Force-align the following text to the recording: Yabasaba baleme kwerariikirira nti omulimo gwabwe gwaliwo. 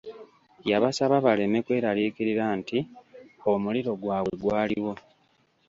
Yabasaba 0.69 1.15
baleme 1.25 1.59
kwerariikirira 1.65 2.45
nti 2.59 2.79
omulimo 3.51 3.93
gwabwe 4.01 4.33
gwaliwo. 4.41 4.93